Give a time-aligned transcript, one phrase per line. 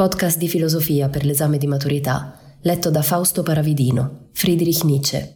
[0.00, 5.34] Podcast di filosofia per l'esame di maturità, letto da Fausto Paravidino, Friedrich Nietzsche.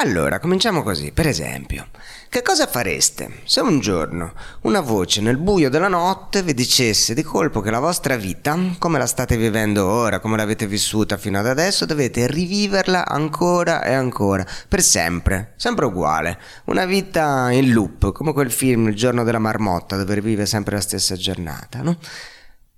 [0.00, 1.86] Allora, cominciamo così, per esempio.
[2.28, 4.34] Che cosa fareste se un giorno
[4.64, 8.98] una voce nel buio della notte vi dicesse di colpo che la vostra vita, come
[8.98, 14.46] la state vivendo ora, come l'avete vissuta fino ad adesso, dovete riviverla ancora e ancora,
[14.68, 16.38] per sempre, sempre uguale.
[16.66, 20.82] Una vita in loop, come quel film Il giorno della marmotta, dove rivive sempre la
[20.82, 21.96] stessa giornata, no?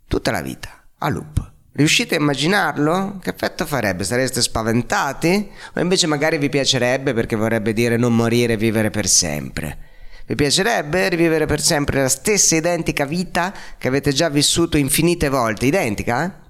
[0.09, 1.53] Tutta la vita, a loop.
[1.73, 3.19] Riuscite a immaginarlo?
[3.23, 4.05] Che effetto farebbe?
[4.05, 5.51] Sareste spaventati?
[5.75, 9.79] O invece magari vi piacerebbe perché vorrebbe dire non morire e vivere per sempre?
[10.27, 15.67] Vi piacerebbe rivivere per sempre la stessa identica vita che avete già vissuto infinite volte?
[15.67, 16.41] Identica?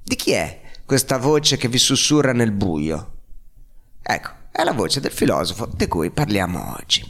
[0.00, 3.14] Di chi è questa voce che vi sussurra nel buio?
[4.00, 7.04] Ecco, è la voce del filosofo di cui parliamo oggi.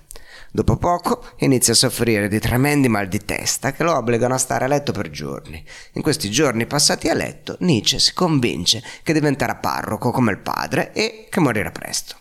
[0.53, 4.65] Dopo poco inizia a soffrire di tremendi mal di testa che lo obbligano a stare
[4.65, 5.63] a letto per giorni.
[5.93, 10.91] In questi giorni passati a letto, Nietzsche si convince che diventerà parroco come il padre
[10.91, 12.15] e che morirà presto.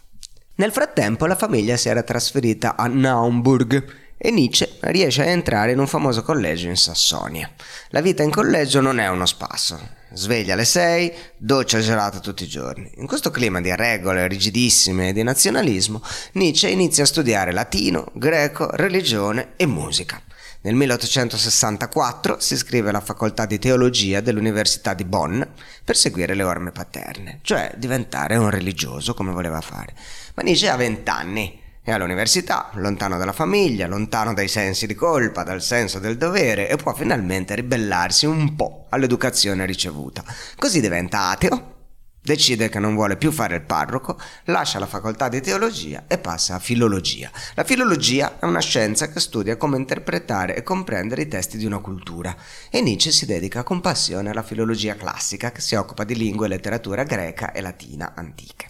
[0.56, 5.78] Nel frattempo la famiglia si era trasferita a Naumburg e Nietzsche riesce a entrare in
[5.78, 7.50] un famoso collegio in Sassonia.
[7.88, 9.80] La vita in collegio non è uno spasso.
[10.12, 12.90] Sveglia alle 6, doccia gelato tutti i giorni.
[12.96, 18.68] In questo clima di regole rigidissime e di nazionalismo, Nietzsche inizia a studiare latino, greco,
[18.72, 20.20] religione e musica.
[20.62, 25.40] Nel 1864 si iscrive alla facoltà di teologia dell'Università di Bonn
[25.82, 29.94] per seguire le orme paterne, cioè diventare un religioso come voleva fare.
[30.34, 31.60] Ma Nietzsche ha 20 anni
[31.90, 36.76] è all'università, lontano dalla famiglia, lontano dai sensi di colpa, dal senso del dovere e
[36.76, 40.24] può finalmente ribellarsi un po' all'educazione ricevuta.
[40.56, 41.74] Così diventa ateo,
[42.22, 46.54] decide che non vuole più fare il parroco, lascia la facoltà di teologia e passa
[46.54, 47.28] a filologia.
[47.54, 51.78] La filologia è una scienza che studia come interpretare e comprendere i testi di una
[51.78, 52.36] cultura
[52.70, 56.50] e Nietzsche si dedica con passione alla filologia classica che si occupa di lingua e
[56.50, 58.69] letteratura greca e latina antiche.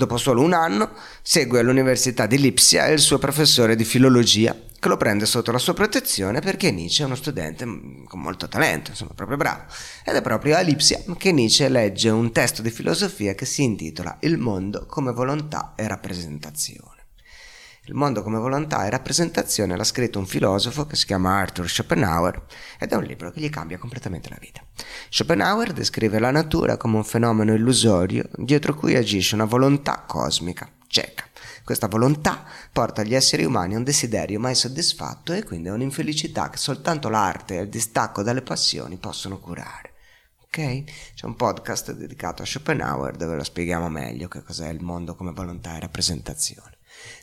[0.00, 4.96] Dopo solo un anno segue all'Università di Lipsia il suo professore di filologia che lo
[4.96, 9.12] prende sotto la sua protezione perché Nietzsche è uno studente mm, con molto talento, insomma
[9.14, 9.64] proprio bravo.
[10.02, 14.16] Ed è proprio a Lipsia che Nietzsche legge un testo di filosofia che si intitola
[14.20, 16.99] Il mondo come volontà e rappresentazione.
[17.84, 22.44] Il mondo come volontà e rappresentazione l'ha scritto un filosofo che si chiama Arthur Schopenhauer
[22.78, 24.62] ed è un libro che gli cambia completamente la vita.
[25.08, 31.24] Schopenhauer descrive la natura come un fenomeno illusorio dietro cui agisce una volontà cosmica, cieca.
[31.64, 36.50] Questa volontà porta gli esseri umani a un desiderio mai soddisfatto e quindi a un'infelicità
[36.50, 39.94] che soltanto l'arte e il distacco dalle passioni possono curare.
[40.42, 40.84] Ok?
[41.14, 45.32] C'è un podcast dedicato a Schopenhauer dove lo spieghiamo meglio che cos'è il mondo come
[45.32, 46.78] volontà e rappresentazione.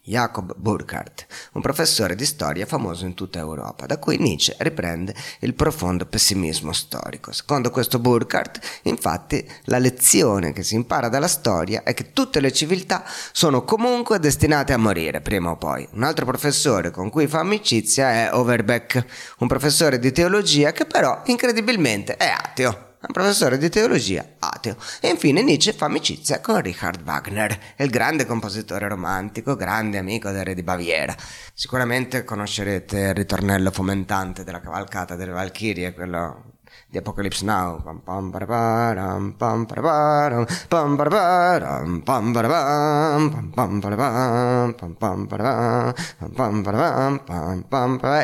[0.05, 5.55] Jacob Burckhardt, un professore di storia famoso in tutta Europa, da cui Nietzsche riprende il
[5.55, 7.31] profondo pessimismo storico.
[7.31, 12.53] Secondo questo Burckhardt, infatti, la lezione che si impara dalla storia è che tutte le
[12.53, 15.87] civiltà sono comunque destinate a morire prima o poi.
[15.93, 19.05] Un altro professore con cui fa amicizia è Overbeck,
[19.39, 24.75] un professore di teologia che però incredibilmente è ateo un professore di teologia ateo.
[24.99, 30.43] E infine Nietzsche fa amicizia con Richard Wagner, il grande compositore romantico, grande amico del
[30.43, 31.15] re di Baviera.
[31.53, 36.54] Sicuramente conoscerete il ritornello fomentante della cavalcata delle Valchirie, quello
[36.87, 37.81] di Apocalypse Now.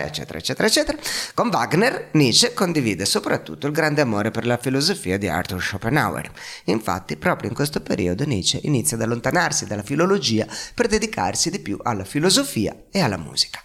[0.06, 0.98] eccetera, eccetera, eccetera.
[1.34, 6.32] Con Wagner, Nietzsche condivide soprattutto il grande amore per la filosofia di Arthur Schopenhauer.
[6.66, 11.78] Infatti, proprio in questo periodo Nietzsche inizia ad allontanarsi dalla filologia per dedicarsi di più
[11.82, 13.62] alla filosofia e alla musica.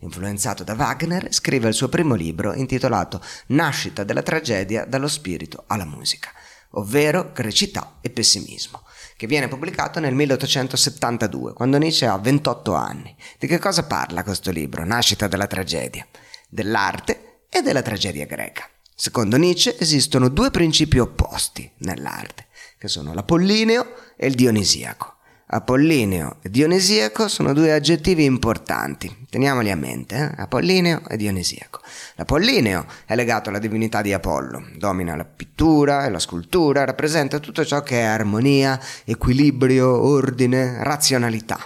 [0.00, 5.84] Influenzato da Wagner, scrive il suo primo libro intitolato Nascita della tragedia dallo spirito alla
[5.84, 6.30] musica,
[6.70, 8.84] ovvero Grecità e pessimismo,
[9.16, 13.16] che viene pubblicato nel 1872, quando Nietzsche ha 28 anni.
[13.38, 16.06] Di che cosa parla questo libro, Nascita della tragedia?
[16.48, 18.68] Dell'arte e della tragedia greca.
[18.94, 22.46] Secondo Nietzsche esistono due principi opposti nell'arte,
[22.78, 25.17] che sono l'apollineo e il dionisiaco.
[25.50, 30.42] Apollineo e Dionisiaco sono due aggettivi importanti, teniamoli a mente, eh?
[30.42, 31.80] Apollineo e Dionisiaco.
[32.16, 37.64] L'Apollineo è legato alla divinità di Apollo, domina la pittura e la scultura, rappresenta tutto
[37.64, 41.58] ciò che è armonia, equilibrio, ordine, razionalità.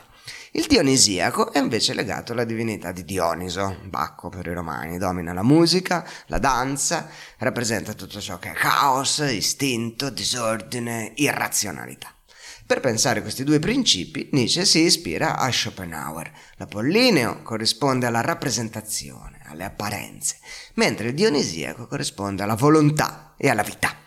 [0.53, 5.43] Il Dionisiaco è invece legato alla divinità di Dioniso, Bacco per i romani, domina la
[5.43, 7.09] musica, la danza,
[7.39, 12.15] rappresenta tutto ciò che è caos, istinto, disordine, irrazionalità.
[12.73, 16.33] Per pensare questi due principi, Nietzsche si ispira a Schopenhauer.
[16.57, 20.39] L'Apollineo corrisponde alla rappresentazione, alle apparenze,
[20.77, 24.02] mentre il Dionisiaco corrisponde alla volontà e alla vita.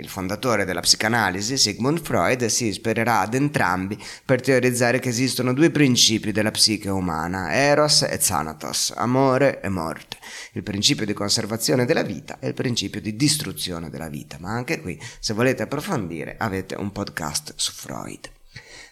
[0.00, 5.70] Il fondatore della psicanalisi, Sigmund Freud, si ispirerà ad entrambi per teorizzare che esistono due
[5.70, 10.16] principi della psiche umana, Eros e Thanatos, amore e morte,
[10.52, 14.36] il principio di conservazione della vita e il principio di distruzione della vita.
[14.38, 18.30] Ma anche qui, se volete approfondire, avete un podcast su Freud.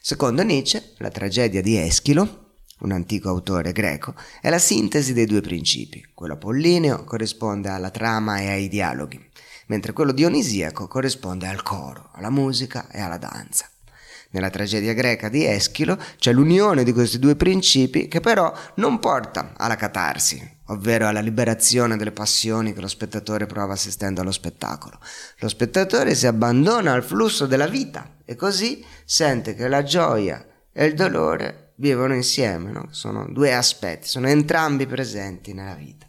[0.01, 5.41] Secondo Nietzsche, la tragedia di Eschilo, un antico autore greco, è la sintesi dei due
[5.41, 6.05] principi.
[6.13, 9.35] Quello apollineo corrisponde alla trama e ai dialoghi
[9.67, 13.69] mentre quello dionisiaco corrisponde al coro, alla musica e alla danza.
[14.31, 19.53] Nella tragedia greca di Eschilo c'è l'unione di questi due principi che però non porta
[19.57, 24.99] alla catarsi, ovvero alla liberazione delle passioni che lo spettatore prova assistendo allo spettacolo.
[25.39, 30.85] Lo spettatore si abbandona al flusso della vita e così sente che la gioia e
[30.85, 32.89] il dolore vivono insieme, no?
[32.91, 36.06] sono due aspetti, sono entrambi presenti nella vita,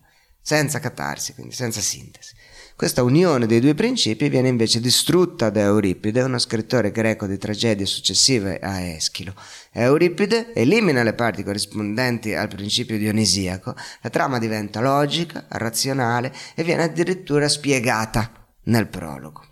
[0.48, 2.34] senza catarsi, quindi senza sintesi.
[2.74, 7.86] Questa unione dei due principi viene invece distrutta da Euripide, uno scrittore greco di tragedie
[7.86, 9.34] successive a Eschilo.
[9.74, 16.84] Euripide elimina le parti corrispondenti al principio dionisiaco, la trama diventa logica, razionale e viene
[16.84, 18.32] addirittura spiegata
[18.68, 19.44] nel prologo.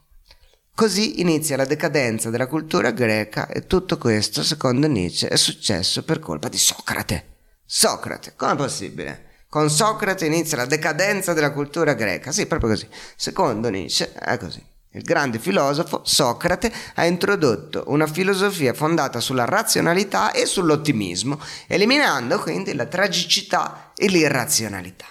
[0.74, 6.20] Così inizia la decadenza della cultura greca e tutto questo, secondo Nietzsche, è successo per
[6.20, 7.26] colpa di Socrate.
[7.66, 9.25] Socrate, com'è possibile?
[9.56, 12.34] Con Socrate inizia la decadenza della cultura greca.
[12.34, 12.90] Sì, proprio così.
[13.16, 14.62] Secondo Nietzsche è così.
[14.92, 22.74] Il grande filosofo Socrate ha introdotto una filosofia fondata sulla razionalità e sull'ottimismo, eliminando quindi
[22.74, 25.06] la tragicità e l'irrazionalità.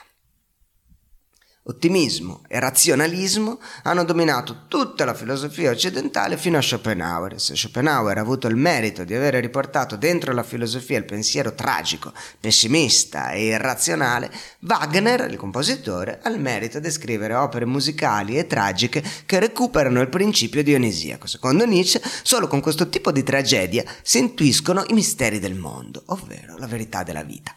[1.66, 7.40] Ottimismo e razionalismo hanno dominato tutta la filosofia occidentale fino a Schopenhauer.
[7.40, 12.12] Se Schopenhauer ha avuto il merito di aver riportato dentro la filosofia il pensiero tragico,
[12.38, 19.02] pessimista e irrazionale, Wagner, il compositore, ha il merito di scrivere opere musicali e tragiche
[19.24, 21.26] che recuperano il principio dionisiaco.
[21.26, 26.58] Secondo Nietzsche, solo con questo tipo di tragedia si intuiscono i misteri del mondo, ovvero
[26.58, 27.56] la verità della vita.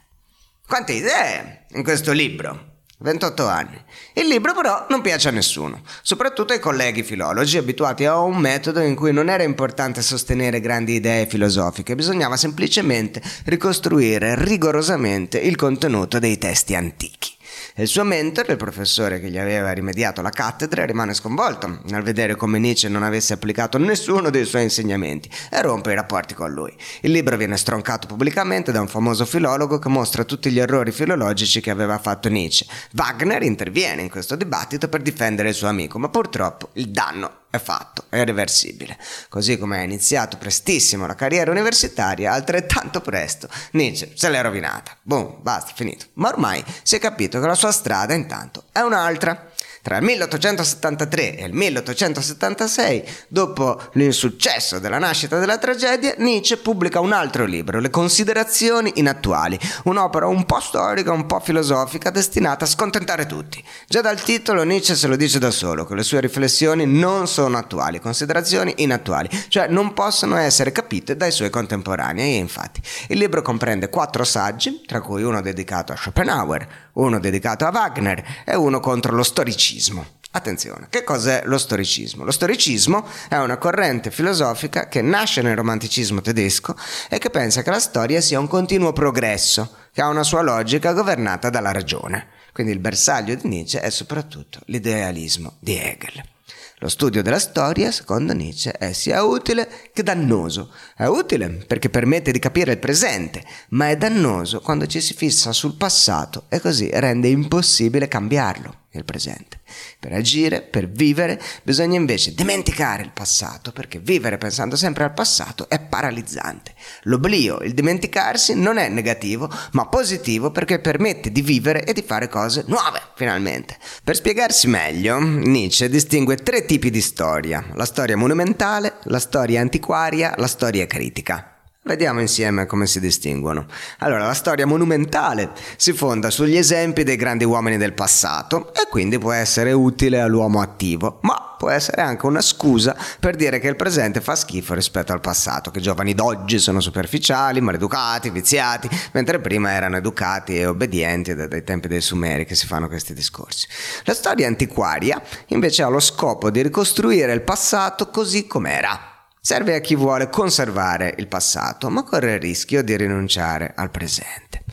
[0.65, 2.75] Quante idee in questo libro!
[2.99, 3.79] 28 anni.
[4.13, 8.79] Il libro però non piace a nessuno, soprattutto ai colleghi filologi abituati a un metodo
[8.79, 16.17] in cui non era importante sostenere grandi idee filosofiche, bisognava semplicemente ricostruire rigorosamente il contenuto
[16.17, 17.36] dei testi antichi
[17.79, 22.01] e il suo mentore, il professore che gli aveva rimediato la cattedra, rimane sconvolto nel
[22.01, 26.51] vedere come Nietzsche non avesse applicato nessuno dei suoi insegnamenti e rompe i rapporti con
[26.51, 26.75] lui.
[27.01, 31.61] Il libro viene stroncato pubblicamente da un famoso filologo che mostra tutti gli errori filologici
[31.61, 32.65] che aveva fatto Nietzsche.
[32.93, 37.57] Wagner interviene in questo dibattito per difendere il suo amico, ma purtroppo il danno è
[37.59, 38.97] fatto, è irreversibile.
[39.29, 44.95] Così come ha iniziato prestissimo la carriera universitaria, altrettanto presto Nietzsche se l'è rovinata.
[45.01, 46.07] Boom, basta, finito.
[46.13, 49.51] Ma ormai si è capito che la sua strada intanto è un'altra.
[49.87, 57.13] Tra il 1873 e il 1876, dopo l'insuccesso della nascita della tragedia, Nietzsche pubblica un
[57.13, 63.27] altro libro, Le considerazioni inattuali, un'opera un po' storica, un po' filosofica, destinata a scontentare
[63.27, 63.63] tutti.
[63.87, 67.57] Già dal titolo Nietzsche se lo dice da solo, che le sue riflessioni non sono
[67.57, 72.33] attuali, considerazioni inattuali, cioè non possono essere capite dai suoi contemporanei.
[72.33, 77.65] E infatti il libro comprende quattro saggi, tra cui uno dedicato a Schopenhauer, uno dedicato
[77.65, 80.15] a Wagner e uno contro lo storicismo.
[80.31, 82.23] Attenzione, che cos'è lo storicismo?
[82.23, 86.75] Lo storicismo è una corrente filosofica che nasce nel romanticismo tedesco
[87.09, 90.93] e che pensa che la storia sia un continuo progresso, che ha una sua logica
[90.93, 92.27] governata dalla ragione.
[92.51, 96.36] Quindi il bersaglio di Nietzsche è soprattutto l'idealismo di Hegel.
[96.79, 100.71] Lo studio della storia, secondo Nietzsche, è sia utile che dannoso.
[100.95, 105.53] È utile perché permette di capire il presente, ma è dannoso quando ci si fissa
[105.53, 109.59] sul passato e così rende impossibile cambiarlo il presente.
[109.99, 115.69] Per agire, per vivere, bisogna invece dimenticare il passato, perché vivere pensando sempre al passato
[115.69, 116.73] è paralizzante.
[117.03, 122.27] L'oblio, il dimenticarsi, non è negativo, ma positivo perché permette di vivere e di fare
[122.27, 123.77] cose nuove, finalmente.
[124.03, 130.33] Per spiegarsi meglio, Nietzsche distingue tre tipi di storia, la storia monumentale, la storia antiquaria,
[130.37, 131.56] la storia critica.
[131.87, 133.65] Vediamo insieme come si distinguono.
[133.99, 139.17] Allora, la storia monumentale si fonda sugli esempi dei grandi uomini del passato e quindi
[139.17, 143.77] può essere utile all'uomo attivo, ma può essere anche una scusa per dire che il
[143.77, 149.39] presente fa schifo rispetto al passato, che i giovani d'oggi sono superficiali, maleducati, viziati, mentre
[149.39, 153.65] prima erano educati e obbedienti dai tempi dei Sumeri che si fanno questi discorsi.
[154.03, 159.15] La storia antiquaria invece ha lo scopo di ricostruire il passato così com'era
[159.47, 164.65] Serve a chi vuole conservare il passato, ma corre il rischio di rinunciare al presente.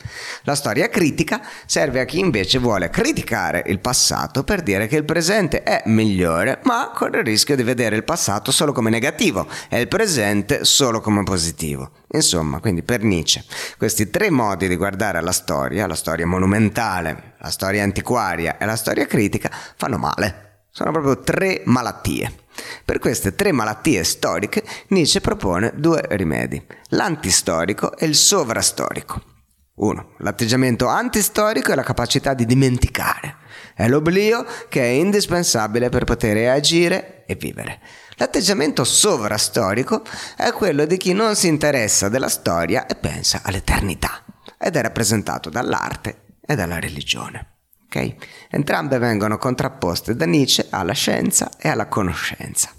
[0.43, 5.05] La storia critica serve a chi invece vuole criticare il passato per dire che il
[5.05, 9.79] presente è migliore, ma corre il rischio di vedere il passato solo come negativo e
[9.79, 11.91] il presente solo come positivo.
[12.11, 13.45] Insomma, quindi per Nietzsche,
[13.77, 18.75] questi tre modi di guardare alla storia, la storia monumentale, la storia antiquaria e la
[18.75, 20.63] storia critica, fanno male.
[20.69, 22.43] Sono proprio tre malattie.
[22.83, 29.33] Per queste tre malattie storiche Nietzsche propone due rimedi, l'antistorico e il sovrastorico.
[29.75, 30.13] 1.
[30.19, 33.35] L'atteggiamento antistorico è la capacità di dimenticare.
[33.73, 37.81] È l'oblio che è indispensabile per poter agire e vivere.
[38.15, 40.03] L'atteggiamento sovrastorico
[40.37, 44.23] è quello di chi non si interessa della storia e pensa all'eternità
[44.57, 47.54] ed è rappresentato dall'arte e dalla religione.
[47.85, 48.15] Okay?
[48.49, 52.69] Entrambe vengono contrapposte da Nietzsche alla scienza e alla conoscenza.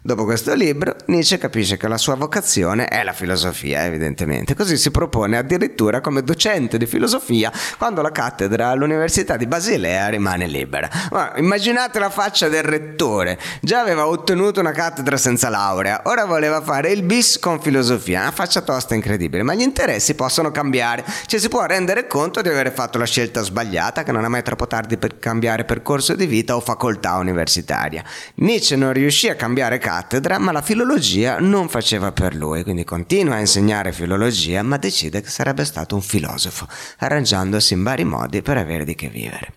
[0.00, 4.54] Dopo questo libro, Nietzsche capisce che la sua vocazione è la filosofia, evidentemente.
[4.54, 10.46] Così si propone addirittura come docente di filosofia quando la cattedra all'Università di Basilea rimane
[10.46, 10.88] libera.
[11.10, 13.38] Ma immaginate la faccia del rettore.
[13.60, 18.20] Già aveva ottenuto una cattedra senza laurea, ora voleva fare il bis con filosofia.
[18.20, 21.04] Una faccia tosta incredibile, ma gli interessi possono cambiare.
[21.26, 24.44] Cioè si può rendere conto di aver fatto la scelta sbagliata, che non è mai
[24.44, 28.04] troppo tardi per cambiare percorso di vita o facoltà universitaria.
[28.36, 33.36] Nietzsche non riuscì a cambiare cattedra, ma la filologia non faceva per lui, quindi continua
[33.36, 36.68] a insegnare filologia, ma decide che sarebbe stato un filosofo,
[36.98, 39.54] arrangiandosi in vari modi per avere di che vivere.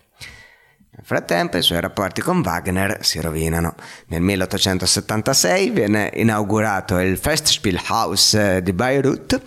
[0.94, 3.74] Nel frattempo i suoi rapporti con Wagner si rovinano.
[4.06, 9.38] Nel 1876 viene inaugurato il Festspielhaus di Beirut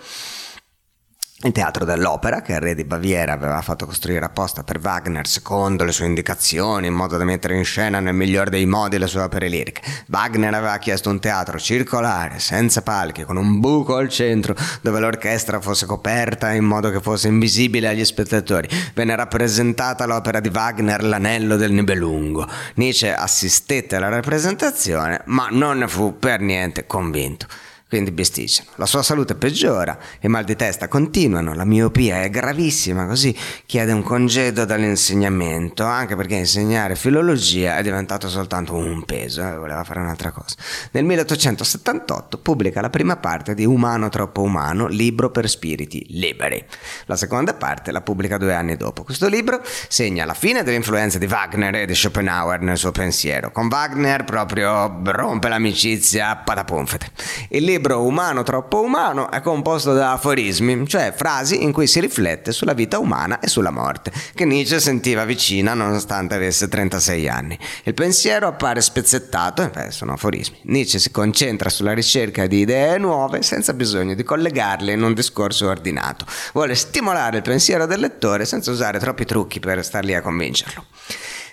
[1.42, 5.84] il teatro dell'opera, che il re di Baviera aveva fatto costruire apposta per Wagner secondo
[5.84, 9.20] le sue indicazioni, in modo da mettere in scena nel miglior dei modi le sue
[9.20, 9.82] opere liriche.
[10.08, 15.60] Wagner aveva chiesto un teatro circolare, senza palchi, con un buco al centro, dove l'orchestra
[15.60, 18.66] fosse coperta in modo che fosse invisibile agli spettatori.
[18.94, 22.48] Venne rappresentata l'opera di Wagner L'anello del Nibelungo.
[22.76, 27.46] Nietzsche assistette alla rappresentazione, ma non ne fu per niente convinto
[27.88, 28.70] quindi bisticciano.
[28.76, 33.92] La sua salute peggiora, i mal di testa continuano, la miopia è gravissima, così chiede
[33.92, 40.00] un congedo dall'insegnamento, anche perché insegnare filologia è diventato soltanto un peso, eh, voleva fare
[40.00, 40.56] un'altra cosa.
[40.90, 46.64] Nel 1878 pubblica la prima parte di Umano troppo umano, libro per spiriti liberi.
[47.04, 49.04] La seconda parte la pubblica due anni dopo.
[49.04, 53.52] Questo libro segna la fine dell'influenza di Wagner e di Schopenhauer nel suo pensiero.
[53.52, 57.10] Con Wagner proprio rompe l'amicizia pataponfete.
[57.50, 62.50] Il libro Umano troppo umano è composto da aforismi, cioè frasi in cui si riflette
[62.50, 67.58] sulla vita umana e sulla morte, che Nietzsche sentiva vicina nonostante avesse 36 anni.
[67.82, 70.58] Il pensiero appare spezzettato, e beh, sono aforismi.
[70.62, 75.68] Nietzsche si concentra sulla ricerca di idee nuove senza bisogno di collegarle in un discorso
[75.68, 76.24] ordinato.
[76.54, 80.82] Vuole stimolare il pensiero del lettore senza usare troppi trucchi per star lì a convincerlo.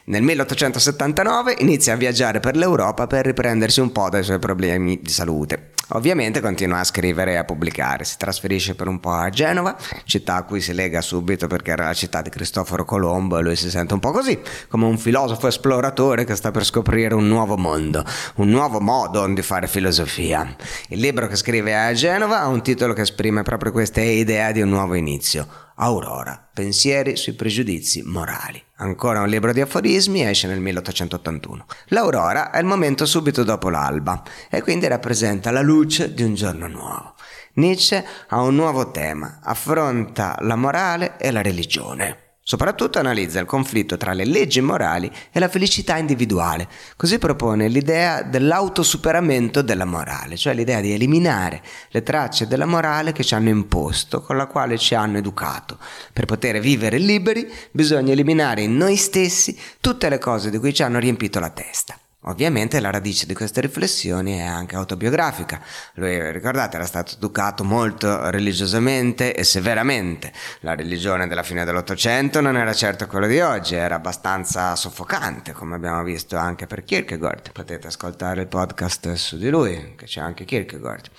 [0.06, 5.10] Nel 1879 inizia a viaggiare per l'Europa per riprendersi un po' dai suoi problemi di
[5.10, 5.70] salute.
[5.92, 10.36] Ovviamente continua a scrivere e a pubblicare, si trasferisce per un po' a Genova, città
[10.36, 13.70] a cui si lega subito perché era la città di Cristoforo Colombo e lui si
[13.70, 18.04] sente un po' così, come un filosofo esploratore che sta per scoprire un nuovo mondo,
[18.36, 20.54] un nuovo modo di fare filosofia.
[20.90, 24.60] Il libro che scrive a Genova ha un titolo che esprime proprio questa idea di
[24.60, 25.63] un nuovo inizio.
[25.76, 28.64] Aurora, pensieri sui pregiudizi morali.
[28.78, 31.66] Ancora un libro di aforismi esce nel 1881.
[31.88, 36.68] L'aurora è il momento subito dopo l'alba e quindi rappresenta la luce di un giorno
[36.68, 37.16] nuovo.
[37.56, 42.23] Nietzsche ha un nuovo tema, affronta la morale e la religione.
[42.46, 46.68] Soprattutto analizza il conflitto tra le leggi morali e la felicità individuale.
[46.98, 53.24] Così propone l'idea dell'autosuperamento della morale, cioè l'idea di eliminare le tracce della morale che
[53.24, 55.78] ci hanno imposto, con la quale ci hanno educato.
[56.12, 60.84] Per poter vivere liberi bisogna eliminare in noi stessi tutte le cose di cui ci
[60.84, 61.98] hanno riempito la testa.
[62.26, 65.62] Ovviamente la radice di queste riflessioni è anche autobiografica.
[65.96, 70.32] Lui, ricordate, era stato educato molto religiosamente e severamente.
[70.62, 75.76] La religione della fine dell'Ottocento non era certo quella di oggi, era abbastanza soffocante, come
[75.76, 77.52] abbiamo visto anche per Kierkegaard.
[77.52, 81.10] Potete ascoltare il podcast su di lui, che c'è anche Kierkegaard.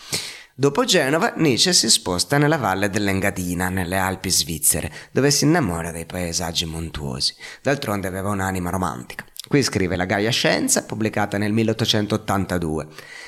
[0.57, 6.07] Dopo Genova, Nietzsche si sposta nella valle dell'Engadina, nelle Alpi svizzere, dove si innamora dei
[6.07, 7.35] paesaggi montuosi.
[7.61, 9.25] D'altronde aveva un'anima romantica.
[9.47, 12.87] Qui scrive La Gaia Scienza, pubblicata nel 1882.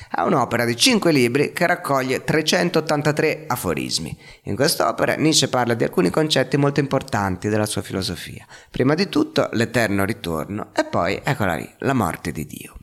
[0.09, 4.17] È un'opera di cinque libri che raccoglie 383 aforismi.
[4.43, 8.47] In quest'opera Nietzsche parla di alcuni concetti molto importanti della sua filosofia.
[8.71, 12.76] Prima di tutto l'eterno ritorno e poi, eccola lì, la morte di Dio.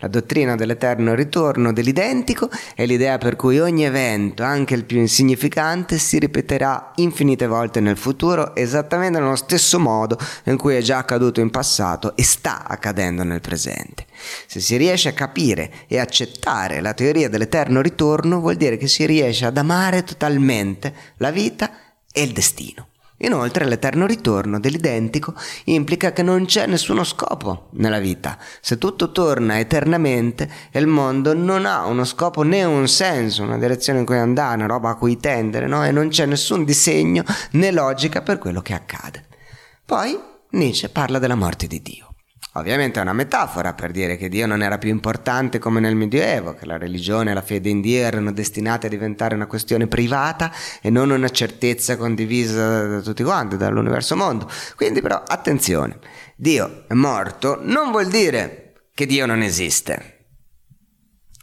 [0.00, 5.98] La dottrina dell'eterno ritorno dell'identico è l'idea per cui ogni evento, anche il più insignificante,
[5.98, 11.40] si ripeterà infinite volte nel futuro esattamente nello stesso modo in cui è già accaduto
[11.40, 14.06] in passato e sta accadendo nel presente.
[14.46, 19.04] Se si riesce a capire e accettare la teoria dell'eterno ritorno, vuol dire che si
[19.04, 21.72] riesce ad amare totalmente la vita
[22.12, 22.86] e il destino.
[23.18, 25.34] Inoltre l'eterno ritorno dell'identico
[25.64, 28.38] implica che non c'è nessuno scopo nella vita.
[28.60, 34.00] Se tutto torna eternamente il mondo non ha uno scopo né un senso, una direzione
[34.00, 35.84] in cui andare, una roba a cui tendere, no?
[35.84, 39.26] E non c'è nessun disegno né logica per quello che accade.
[39.84, 40.16] Poi
[40.50, 42.07] Nietzsche parla della morte di Dio.
[42.58, 46.54] Ovviamente è una metafora per dire che Dio non era più importante come nel Medioevo,
[46.54, 50.52] che la religione e la fede in Dio erano destinate a diventare una questione privata
[50.80, 54.50] e non una certezza condivisa da tutti quanti, dall'universo mondo.
[54.76, 55.98] Quindi però attenzione,
[56.36, 60.17] Dio è morto non vuol dire che Dio non esiste.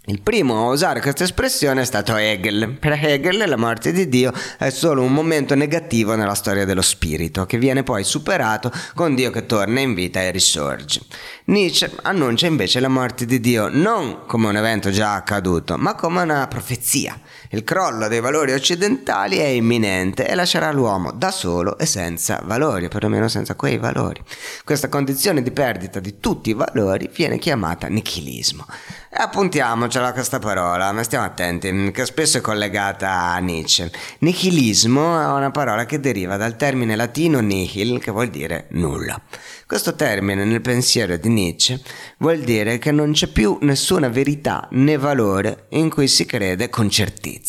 [0.08, 2.78] Il primo a usare questa espressione è stato Hegel.
[2.80, 7.48] Per Hegel la morte di Dio è solo un momento negativo nella storia dello spirito,
[7.48, 11.02] che viene poi superato con Dio che torna in vita e risorge.
[11.46, 16.22] Nietzsche annuncia invece la morte di Dio non come un evento già accaduto, ma come
[16.22, 17.20] una profezia.
[17.56, 22.90] Il crollo dei valori occidentali è imminente e lascerà l'uomo da solo e senza valori,
[22.90, 24.22] perlomeno senza quei valori.
[24.66, 28.66] Questa condizione di perdita di tutti i valori viene chiamata nichilismo.
[29.10, 33.90] E appuntiamocela questa parola, ma stiamo attenti, che spesso è collegata a Nietzsche.
[34.20, 39.18] Nichilismo è una parola che deriva dal termine latino nihil, che vuol dire nulla.
[39.66, 41.82] Questo termine nel pensiero di Nietzsche
[42.18, 46.90] vuol dire che non c'è più nessuna verità né valore in cui si crede con
[46.90, 47.45] certezza.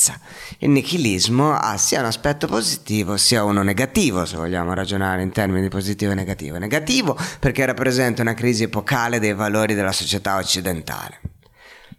[0.59, 5.69] Il nichilismo ha sia un aspetto positivo sia uno negativo, se vogliamo ragionare in termini
[5.69, 6.59] positivo e negativo.
[6.59, 11.21] Negativo perché rappresenta una crisi epocale dei valori della società occidentale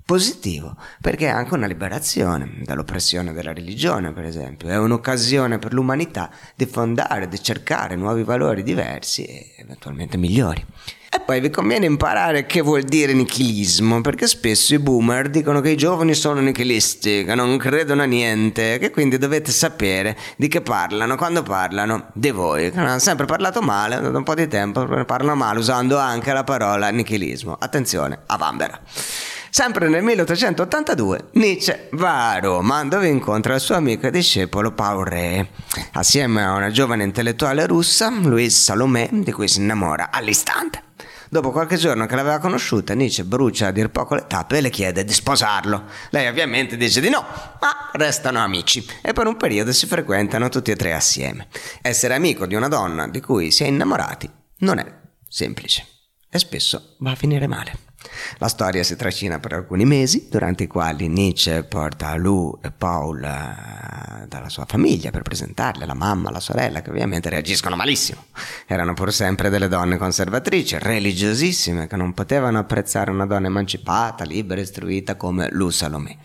[0.06, 6.30] positivo, perché è anche una liberazione dall'oppressione della religione, per esempio, è un'occasione per l'umanità
[6.56, 10.66] di fondare, di cercare nuovi valori diversi e eventualmente migliori.
[11.10, 15.70] E poi vi conviene imparare che vuol dire nichilismo, perché spesso i boomer dicono che
[15.70, 20.62] i giovani sono nichilisti, che non credono a niente, che quindi dovete sapere di che
[20.62, 24.86] parlano quando parlano di voi, che hanno sempre parlato male da un po' di tempo,
[25.06, 27.56] parlano male usando anche la parola nichilismo.
[27.58, 28.80] Attenzione, a Vambera.
[29.50, 35.06] Sempre nel 1882 Nietzsche va a Roma dove incontra il suo amico e discepolo Paul
[35.06, 35.48] Ré,
[35.94, 40.87] assieme a una giovane intellettuale russa, Louise Salomé, di cui si innamora all'istante.
[41.30, 44.70] Dopo qualche giorno che l'aveva conosciuta, Nietzsche brucia a dir poco le tappe e le
[44.70, 45.86] chiede di sposarlo.
[46.12, 50.72] Lei ovviamente dice di no, ma restano amici e per un periodo si frequentano tutti
[50.72, 51.48] e tre assieme.
[51.82, 54.86] Essere amico di una donna di cui si è innamorati non è
[55.28, 55.86] semplice
[56.30, 57.87] e spesso va a finire male.
[58.38, 63.24] La storia si trascina per alcuni mesi, durante i quali Nietzsche porta Lou e Paul
[63.24, 68.26] eh, dalla sua famiglia per presentarle, la mamma, la sorella, che ovviamente reagiscono malissimo.
[68.66, 74.60] Erano pur sempre delle donne conservatrici, religiosissime, che non potevano apprezzare una donna emancipata, libera
[74.60, 76.18] e istruita come Lou Salomé,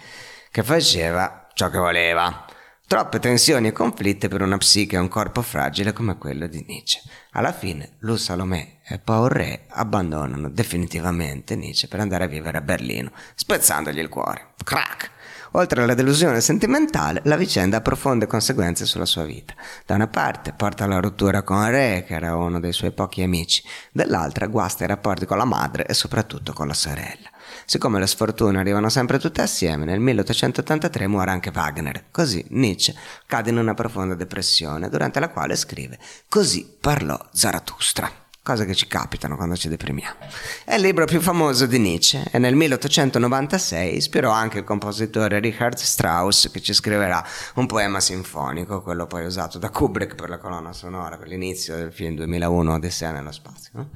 [0.50, 2.44] che faceva ciò che voleva
[2.86, 7.00] Troppe tensioni e conflitti per una psiche e un corpo fragile come quello di Nietzsche.
[7.32, 12.62] Alla fine, Lou Salomé e Paul Re abbandonano definitivamente Nietzsche per andare a vivere a
[12.62, 14.52] Berlino, spezzandogli il cuore.
[14.62, 15.10] Crack!
[15.54, 19.54] Oltre alla delusione sentimentale, la vicenda ha profonde conseguenze sulla sua vita.
[19.84, 23.62] Da una parte porta alla rottura con Re, che era uno dei suoi pochi amici,
[23.92, 27.30] dall'altra guasta i rapporti con la madre e soprattutto con la sorella.
[27.64, 32.04] Siccome le sfortune arrivano sempre tutte assieme, nel 1883 muore anche Wagner.
[32.10, 32.94] Così Nietzsche
[33.26, 35.98] cade in una profonda depressione, durante la quale scrive
[36.28, 40.16] Così parlò Zarathustra cose che ci capitano quando ci deprimiamo.
[40.64, 45.76] È il libro più famoso di Nietzsche e nel 1896 ispirò anche il compositore Richard
[45.76, 50.72] Strauss che ci scriverà un poema sinfonico, quello poi usato da Kubrick per la colonna
[50.72, 53.70] sonora, per l'inizio del film 2001 Odissea nello spazio.
[53.74, 53.90] No?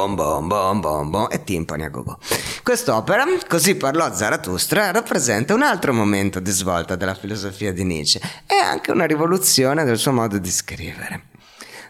[0.00, 2.18] Bom, bom, bom, bom, bom, e timpani a gogo.
[2.62, 8.54] Quest'opera, così parlò Zarathustra, rappresenta un altro momento di svolta della filosofia di Nietzsche e
[8.54, 11.24] anche una rivoluzione del suo modo di scrivere.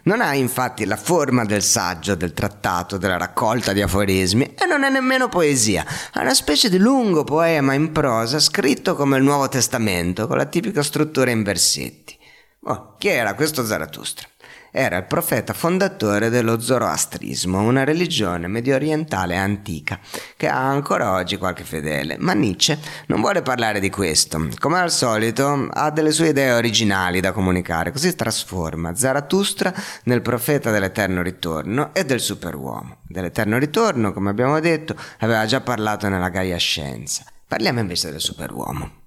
[0.02, 4.82] Non ha infatti la forma del saggio, del trattato, della raccolta di aforismi e non
[4.82, 5.86] è nemmeno poesia.
[6.12, 10.46] È una specie di lungo poema in prosa scritto come il Nuovo Testamento, con la
[10.46, 12.18] tipica struttura in versetti.
[12.64, 14.29] Oh, chi era questo Zarathustra?
[14.72, 19.98] Era il profeta fondatore dello zoroastrismo, una religione medio orientale antica
[20.36, 22.16] che ha ancora oggi qualche fedele.
[22.20, 24.48] Ma Nietzsche non vuole parlare di questo.
[24.58, 30.70] Come al solito, ha delle sue idee originali da comunicare, così trasforma Zarathustra nel profeta
[30.70, 32.98] dell'eterno ritorno e del superuomo.
[33.02, 37.24] Dell'eterno ritorno, come abbiamo detto, aveva già parlato nella Gaia Scienza.
[37.44, 38.99] Parliamo invece del superuomo.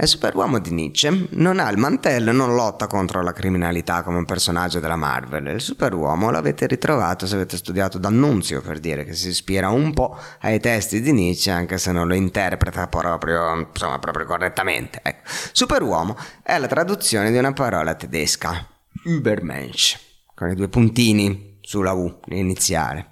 [0.00, 4.18] Il superuomo di Nietzsche non ha il mantello e non lotta contro la criminalità come
[4.18, 5.48] un personaggio della Marvel.
[5.48, 10.16] Il superuomo l'avete ritrovato se avete studiato D'Annunzio, per dire che si ispira un po'
[10.42, 15.00] ai testi di Nietzsche, anche se non lo interpreta proprio, insomma, proprio correttamente.
[15.02, 15.28] Ecco.
[15.50, 18.68] Superuomo è la traduzione di una parola tedesca,
[19.02, 19.98] Übermensch,
[20.32, 23.08] con i due puntini sulla U iniziale,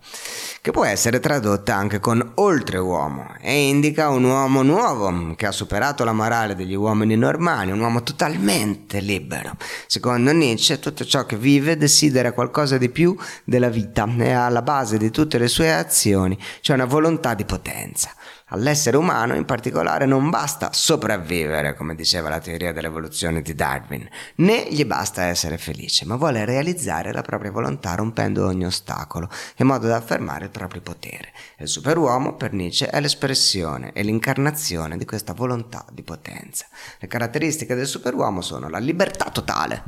[0.63, 6.05] che può essere tradotta anche con oltreuomo e indica un uomo nuovo che ha superato
[6.05, 9.59] la morale degli uomini normali, un uomo totalmente libero.
[9.87, 13.15] Secondo Nietzsche tutto ciò che vive desidera qualcosa di più
[13.45, 18.15] della vita e alla base di tutte le sue azioni c'è una volontà di potenza.
[18.51, 24.69] All'essere umano in particolare non basta sopravvivere, come diceva la teoria dell'evoluzione di Darwin, né
[24.71, 29.89] gli basta essere felice, ma vuole realizzare la propria volontà rompendo ogni ostacolo, in modo
[29.89, 31.33] da affermare il proprio potere.
[31.59, 36.67] Il superuomo, per Nietzsche, è l'espressione e l'incarnazione di questa volontà di potenza.
[37.01, 39.83] Le caratteristiche del superuomo sono la libertà totale,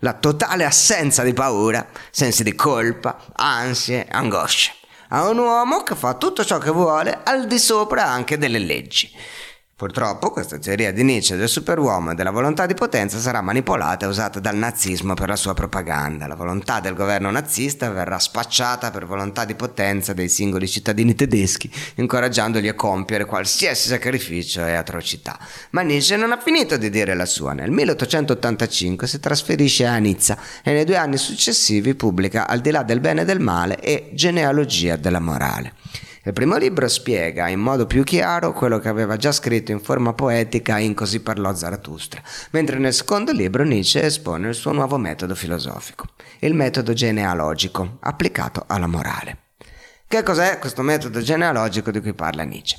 [0.00, 4.80] la totale assenza di paura, sensi di colpa, ansie, angosce
[5.14, 9.10] a un uomo che fa tutto ciò che vuole al di sopra anche delle leggi.
[9.82, 14.08] Purtroppo questa teoria di Nietzsche del superuomo e della volontà di potenza sarà manipolata e
[14.08, 16.28] usata dal nazismo per la sua propaganda.
[16.28, 21.68] La volontà del governo nazista verrà spacciata per volontà di potenza dei singoli cittadini tedeschi,
[21.96, 25.36] incoraggiandoli a compiere qualsiasi sacrificio e atrocità.
[25.70, 27.52] Ma Nietzsche non ha finito di dire la sua.
[27.52, 32.84] Nel 1885 si trasferisce a Nizza e nei due anni successivi pubblica Al di là
[32.84, 35.72] del bene e del male e Genealogia della morale.
[36.24, 40.12] Il primo libro spiega in modo più chiaro quello che aveva già scritto in forma
[40.12, 45.34] poetica in Così parlò Zarathustra, mentre nel secondo libro Nietzsche espone il suo nuovo metodo
[45.34, 46.04] filosofico,
[46.38, 49.38] il metodo genealogico, applicato alla morale.
[50.06, 52.78] Che cos'è questo metodo genealogico di cui parla Nietzsche?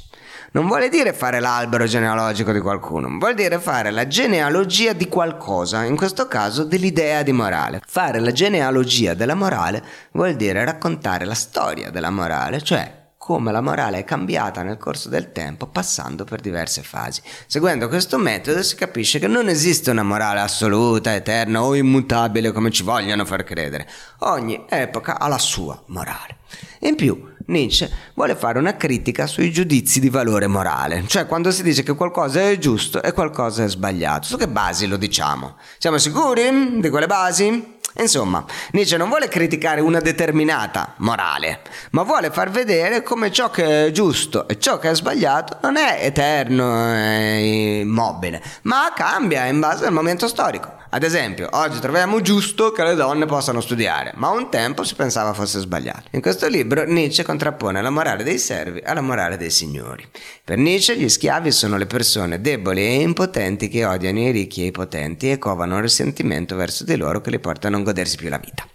[0.51, 5.83] Non vuole dire fare l'albero genealogico di qualcuno, vuol dire fare la genealogia di qualcosa,
[5.83, 7.81] in questo caso dell'idea di morale.
[7.85, 13.61] Fare la genealogia della morale vuol dire raccontare la storia della morale, cioè come la
[13.61, 17.21] morale è cambiata nel corso del tempo passando per diverse fasi.
[17.47, 22.69] Seguendo questo metodo si capisce che non esiste una morale assoluta, eterna o immutabile come
[22.69, 23.87] ci vogliono far credere.
[24.19, 26.39] Ogni epoca ha la sua morale.
[26.79, 31.63] In più, Nietzsche vuole fare una critica sui giudizi di valore morale, cioè quando si
[31.63, 34.27] dice che qualcosa è giusto e qualcosa è sbagliato.
[34.27, 35.55] Su che basi lo diciamo?
[35.77, 37.72] Siamo sicuri di quelle basi?
[37.99, 43.87] Insomma, Nietzsche non vuole criticare una determinata morale, ma vuole far vedere come ciò che
[43.87, 49.59] è giusto e ciò che è sbagliato non è eterno e immobile, ma cambia in
[49.59, 50.81] base al momento storico.
[50.93, 55.33] Ad esempio, oggi troviamo giusto che le donne possano studiare, ma un tempo si pensava
[55.33, 56.03] fosse sbagliato.
[56.11, 60.07] In questo libro Nietzsche contrappone la morale dei servi alla morale dei signori.
[60.43, 64.65] Per Nietzsche gli schiavi sono le persone deboli e impotenti che odiano i ricchi e
[64.67, 68.29] i potenti e covano risentimento verso di loro che li portano a non godersi più
[68.29, 68.65] la vita.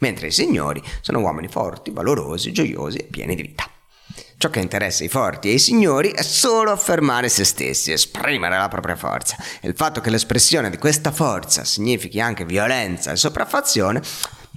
[0.00, 3.70] Mentre i signori sono uomini forti, valorosi, gioiosi e pieni di vita.
[4.38, 8.68] Ciò che interessa i forti e i signori è solo affermare se stessi, esprimere la
[8.68, 9.36] propria forza.
[9.60, 14.02] E il fatto che l'espressione di questa forza significhi anche violenza e sopraffazione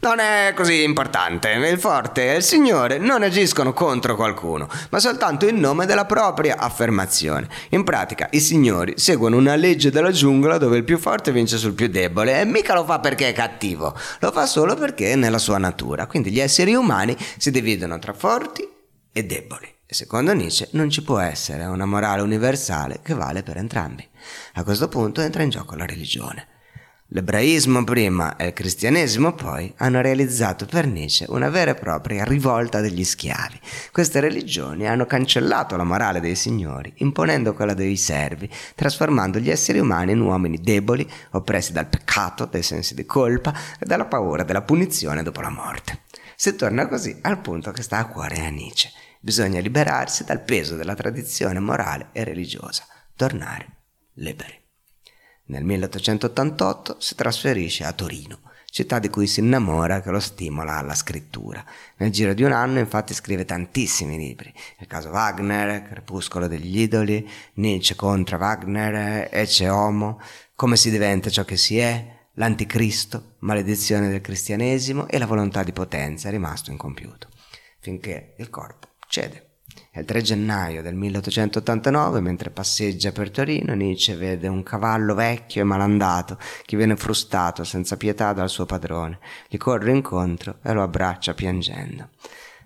[0.02, 1.50] non è così importante.
[1.50, 6.58] Il forte e il signore non agiscono contro qualcuno, ma soltanto in nome della propria
[6.58, 7.48] affermazione.
[7.70, 11.74] In pratica, i signori seguono una legge della giungla dove il più forte vince sul
[11.74, 15.38] più debole e mica lo fa perché è cattivo, lo fa solo perché è nella
[15.38, 16.08] sua natura.
[16.08, 18.68] Quindi gli esseri umani si dividono tra forti
[19.12, 19.68] e deboli.
[19.86, 24.08] Secondo Nietzsche non ci può essere una morale universale che vale per entrambi.
[24.54, 26.59] A questo punto entra in gioco la religione.
[27.12, 32.82] L'ebraismo prima e il cristianesimo poi hanno realizzato per Nietzsche una vera e propria rivolta
[32.82, 33.60] degli schiavi.
[33.91, 39.80] Queste religioni hanno cancellato la morale dei signori, imponendo quella dei servi, trasformando gli esseri
[39.80, 44.62] umani in uomini deboli, oppressi dal peccato, dai sensi di colpa e dalla paura della
[44.62, 46.02] punizione dopo la morte.
[46.36, 48.91] Si torna così al punto che sta a cuore a Nietzsche.
[49.19, 53.78] Bisogna liberarsi dal peso della tradizione morale e religiosa, tornare
[54.13, 54.59] liberi.
[55.50, 60.94] Nel 1888 si trasferisce a Torino, città di cui si innamora che lo stimola alla
[60.94, 61.66] scrittura.
[61.98, 67.28] Nel giro di un anno infatti scrive tantissimi libri, il caso Wagner, Crepuscolo degli idoli,
[67.54, 70.22] Nietzsche contro Wagner, Ecce Homo,
[70.54, 75.74] come si diventa ciò che si è, l'anticristo, maledizione del cristianesimo e la volontà di
[75.74, 77.28] potenza rimasto incompiuto,
[77.80, 79.49] finché il corpo cede.
[80.00, 85.66] Il 3 gennaio del 1889, mentre passeggia per Torino, Nietzsche vede un cavallo vecchio e
[85.66, 89.20] malandato che viene frustato senza pietà dal suo padrone.
[89.50, 92.08] Gli corre incontro e lo abbraccia piangendo.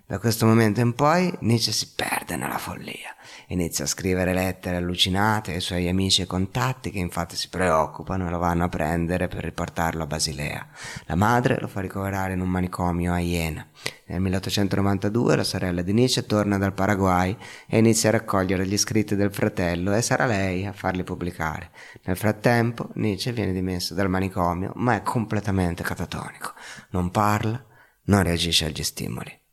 [0.06, 3.16] Da questo momento in poi Nietzsche si perde nella follia.
[3.48, 8.30] Inizia a scrivere lettere allucinate ai suoi amici e contatti che infatti si preoccupano e
[8.30, 10.66] lo vanno a prendere per riportarlo a Basilea.
[11.06, 13.66] La madre lo fa ricoverare in un manicomio a Iena.
[14.04, 17.34] Nel 1892 la sorella di Nietzsche torna dal Paraguay
[17.66, 21.70] e inizia a raccogliere gli scritti del fratello e sarà lei a farli pubblicare.
[22.02, 26.52] Nel frattempo Nietzsche viene dimesso dal manicomio ma è completamente catatonico.
[26.90, 27.64] Non parla,
[28.04, 29.43] non reagisce agli stimoli.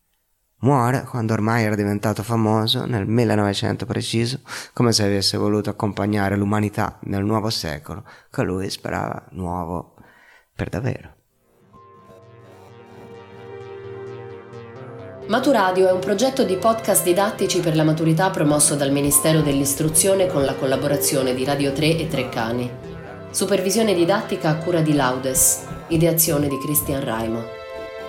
[0.62, 4.40] Muore quando ormai era diventato famoso, nel 1900 preciso,
[4.72, 9.94] come se avesse voluto accompagnare l'umanità nel nuovo secolo che lui sperava nuovo
[10.54, 11.14] per davvero.
[15.26, 20.44] Maturadio è un progetto di podcast didattici per la maturità promosso dal Ministero dell'Istruzione con
[20.44, 22.70] la collaborazione di Radio 3 e Treccani.
[23.30, 27.42] Supervisione didattica a cura di Laudes, ideazione di Cristian Raimo.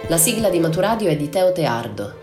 [0.07, 2.21] La sigla di Maturadio è di Teo Teardo